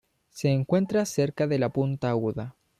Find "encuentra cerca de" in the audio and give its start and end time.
0.49-1.59